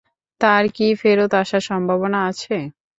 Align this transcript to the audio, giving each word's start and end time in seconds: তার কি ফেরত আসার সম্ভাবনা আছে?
তার 0.41 0.63
কি 0.75 0.87
ফেরত 1.01 1.31
আসার 1.41 1.63
সম্ভাবনা 1.69 2.19
আছে? 2.29 2.55